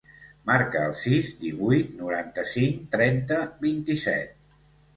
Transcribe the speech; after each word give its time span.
Marca 0.51 0.79
el 0.91 0.95
sis, 1.01 1.29
divuit, 1.43 1.93
noranta-cinc, 2.01 2.81
trenta, 2.99 3.41
vint-i-set. 3.69 4.37